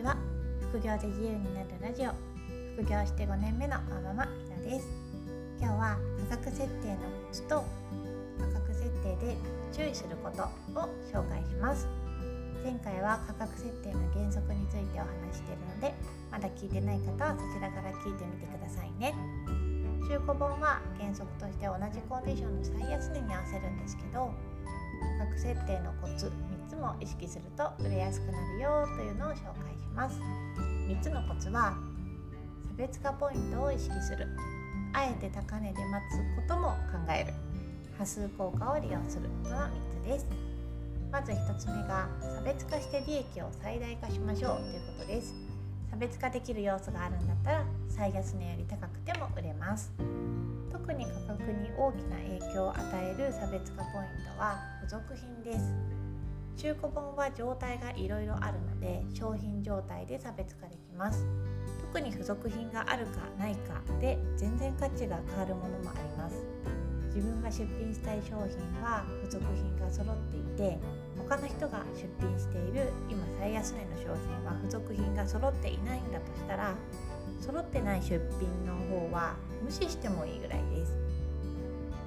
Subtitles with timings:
[0.00, 0.16] ちは
[0.72, 2.12] 副業で自由になるラジオ。
[2.72, 4.88] 副業して5年目のマママひなです。
[5.60, 5.98] 今日は
[6.30, 7.62] 価格設定のコツと
[8.40, 9.36] 価格設定で
[9.70, 11.86] 注意することを紹介します。
[12.64, 15.92] 前回は価格設定の原則についてお話しているので
[16.32, 19.12] まだ聞いてない方はそちらから聞いてみてくださいね。
[20.08, 24.32] 中古本は原則として同じコンディションの最安値に合わせるんですけど
[25.18, 30.20] 価格設定のコツ3つも意識すると売れやすくなるよというのを紹介します。
[30.88, 31.76] 3つのコツは
[32.68, 34.28] 差別化ポイントを意識する。
[34.92, 37.32] あえて高値で待つことも考える。
[37.98, 39.68] 波数効果を利用するの3
[40.02, 40.26] つです。
[41.12, 45.34] まず1つ目が差別化して利益を最大化しましょうということです。
[45.90, 49.92] 差別化できる要素があるんだったら最安値より高くても売れます。
[50.72, 55.74] 特に価格に大きな影響を与える差別化ポイントは付属品です。
[56.56, 61.26] 中古本は状態がいろいろあるので商品状態で差別化できます。
[61.80, 66.44] 特に付属品があるかないかで全然価値が変わるものもあります。
[67.14, 70.78] 自分が出品したい商品は付属品が揃っていて
[71.28, 76.74] 他の人が出品している今最安値の商品は付属品が揃っていないんだとしたら
[77.40, 80.94] 揃ってない出品の方は無視してもいいぐらいです。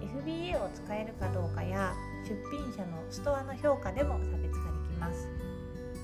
[0.00, 1.94] FBA を使えるかどうかや
[2.24, 5.28] 出品者のストアの評価でも差別化できます。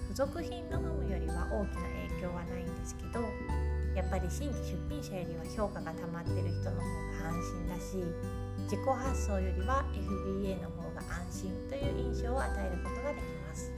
[0.09, 3.21] 付属品の有無よりは大きな影響はないんですけど
[3.95, 6.87] やっぱり新規出品者よりは評価が溜まってる人の方
[7.23, 7.97] が安心だし
[8.65, 13.71] 自己発送よりは FBA の方が安心という印象を与えることができます。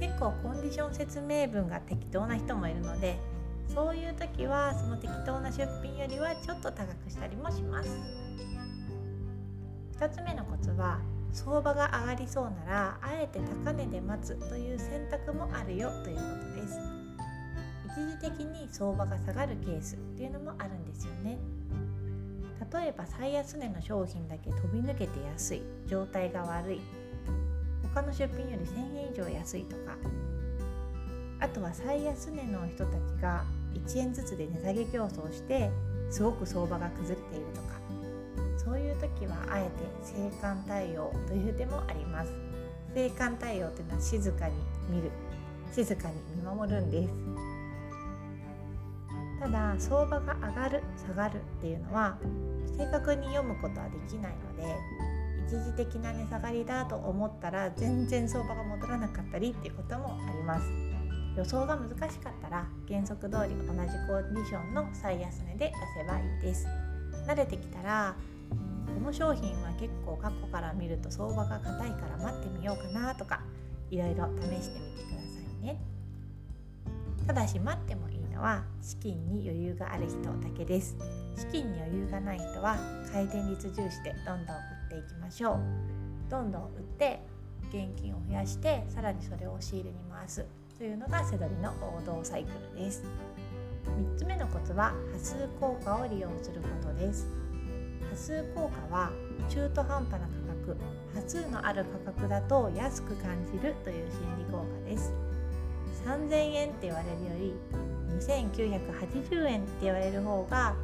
[0.00, 3.18] 結構コンディション説明文が適当な人もいるので
[3.80, 7.88] そういう時はその適当な出品よりはちょっと高くしたりもします。
[9.98, 11.00] 2つ目のコツは
[11.32, 16.22] 相場が上がりそうならあえて高値で待つという選択もあるよというこ
[16.54, 16.78] とです。
[17.86, 21.38] 一時的に相場が下がるケースっていうのもあるんですよね。
[22.70, 26.80] 例えば最安値の商品だけ飛び抜けて安い状態が悪い
[27.94, 29.96] 他の出品より1000円以上安いとか
[31.40, 33.42] あとは最安値の人たちが
[33.74, 35.70] 1円ずつで値下げ競争して
[36.10, 37.80] すごく相場が崩れているとか。
[38.62, 39.70] そういう時はあえて
[40.04, 42.32] 静観対応という手もあります。
[42.94, 44.54] 静観対応というのは静かに
[44.90, 45.10] 見る。
[45.72, 47.50] 静かに見守るんです。
[49.40, 52.18] ただ相場が上がる下がるっていうのは
[52.76, 54.76] 正確に読むことはできないので
[55.48, 60.89] 一時的な値下がりだと思ったら全然相場が戻らなかったりっていうこともあります。
[61.40, 66.66] 予想が難しかったら原則通り同じコンディションの最安値で出せばいいです。
[67.26, 68.14] 慣れてきたら
[68.94, 73.40] この商品は結構過去から見ると相場が硬いから待ってみようかなとか
[73.90, 75.80] いろいろ試してみてくださいね。
[77.26, 80.94] ただし待ってもいいのは資金に余裕がある人だけです。
[81.38, 82.76] 資金に余裕がない人は
[83.10, 84.58] 回転率重視でどんどん売
[84.88, 85.60] っていきましょう。
[86.30, 87.22] どんどん売って
[87.70, 90.44] 現金を増やしてさらにそれを仕入れに回す。
[90.80, 93.04] というのがセドリの王道サイクルです。
[93.84, 97.28] 3つ目のコツは波数効果を利用することです。
[98.10, 99.12] 波数効果は
[99.50, 100.78] 中途半端な価格
[101.14, 105.12] 波数のある価格だと安く感じるという心理効果です。
[106.06, 107.54] 3000円って言われるより
[108.18, 110.74] 2980円って言われる方が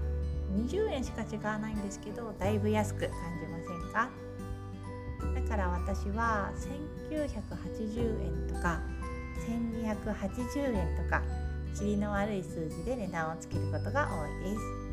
[0.68, 4.10] 20円しか違わないんですけどだいぶ安く感じませんか？
[5.40, 6.52] だから私は
[7.08, 8.78] 1980円とか
[9.40, 11.22] 1280円とか
[11.78, 14.86] 塵の悪い数字で値段をつけることが多いです。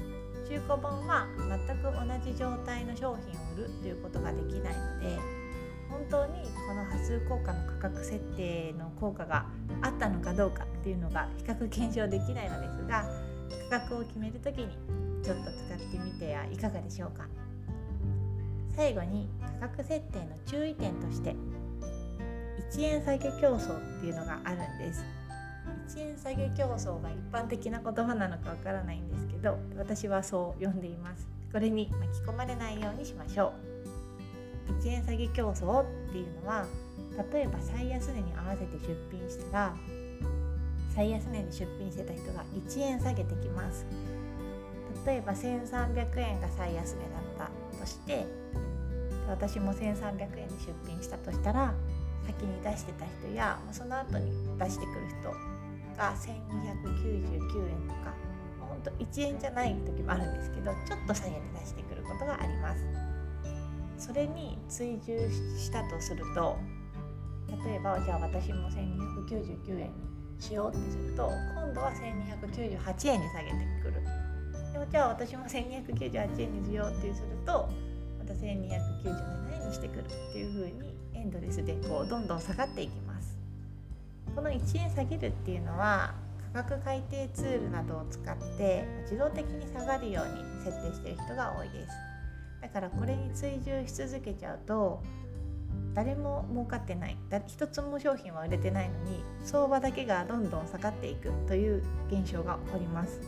[0.50, 1.26] 中古本は
[1.68, 5.18] 全く同じ状態の商品を売るということができないので
[5.90, 9.46] 本当にこの波数効果の価格設定の効果が
[9.82, 13.06] あったのかどうかっていうのが比較検証できないのですが
[13.70, 14.68] 価格を決める時に
[15.24, 17.26] ちょっと使ってみてはいかがでしょうか。
[18.76, 19.30] 最後に
[19.62, 21.36] 価格設定の注意点として
[22.74, 25.06] 1円下げ競争っていうのがあるんです。
[25.96, 31.28] 1円下げ競争が一般的な言葉なのかわからないんですけど私はそう呼んでいます。
[31.52, 33.54] これに巻き込まれないようにしましょ
[34.68, 34.82] う。
[34.82, 36.66] 1円下げ競争っていうのは
[37.32, 39.76] 例えば最安値に合わせて出品したら
[40.96, 43.86] 最安値で出品してた人が1円下げてきます。
[45.06, 47.00] 例えば1300円が最安値
[47.38, 48.26] だったとして
[49.28, 51.74] 私も1300円で出品したとしたら
[52.26, 55.30] 先に出してた人やその後に出してくる人
[55.98, 58.14] が1299円とか
[58.60, 62.84] ほんと1円じゃない時もあるんですけどちょっと下げて出してくることがあります。
[63.98, 66.58] それに追従したとすると
[67.66, 69.92] 例えばじゃあ私も1299円に
[70.40, 74.04] しようってすると今度は1298円に下げてくる。
[74.74, 77.70] でもじゃあ私も1298円にしようってすると
[78.20, 80.93] また1297円にしてくるっていう風に
[81.24, 83.38] エンドレスでこうどんどん下がっていきます。
[84.36, 86.14] この1円下げるっていうのは
[86.54, 91.94] 価格改定ツールなどを使って自動的に下がるように設定してる人が多いです。
[92.62, 95.02] だからこれに追従し続けちゃうと
[95.94, 97.18] 誰も儲かってない
[97.48, 103.22] 一つも商品は売れてないのに相場だけがどんどん下がっていくという現象が起こります。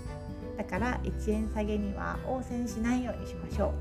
[0.58, 3.74] だから1円下げには応戦しないようにしましょう。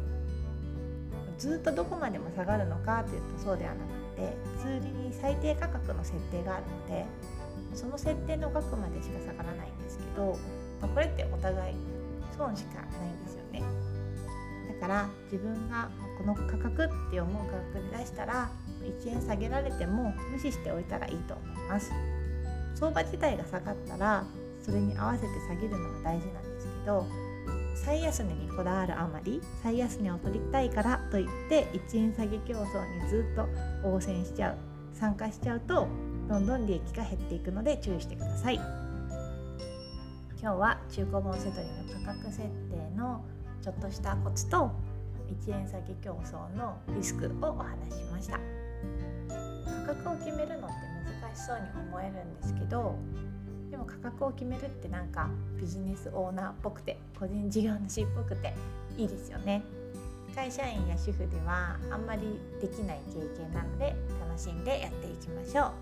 [1.37, 7.07] ずっとどこまでも下がるのかというとそうではなくてツールに最低価格の設定があるので
[7.75, 10.39] その設定の額までしか下がらないんですけど、
[10.81, 11.75] まあ、これってお互い
[12.37, 13.63] 損しかないんですよね。
[14.81, 18.51] だから自分がこの価格って思う価格で出したら
[18.83, 21.91] 1円下げられても無視しておいたらいいと思います。
[22.75, 24.25] 相場自体が下がったら
[24.61, 27.07] それに合わせて下げるのが大事なんですけど
[27.75, 33.47] 最安値にこだわるあまり最安値を取りたいからといって1円下げ競争にずっと
[33.89, 34.57] 応戦しちゃう。
[34.95, 35.89] 参加しちゃうと
[36.29, 38.55] どんどん利益が減っていくので注意してください。
[40.41, 43.25] 今日は中古本セトリの価格設定の
[43.61, 44.71] ちょっとしたコツと
[45.47, 48.39] 1円下げ競争のリスクをお話ししました。
[49.87, 50.77] 価格を決めるのって
[51.23, 52.95] 難しそうに思えるんですけど
[53.75, 55.29] でも価格を決めるってなんか
[55.61, 58.55] ビジネスオーナーっぽくて個人事業主っぽくて
[58.97, 59.65] いいですよね。
[60.33, 65.73] 会社員や主婦ではあんまりできない経験なので楽しんでやっていきましょう。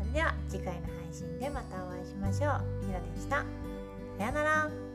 [0.00, 2.84] それでは次回の配信でまたお会いしましょう。
[2.84, 3.36] ひろでした。
[4.18, 4.89] さようなら。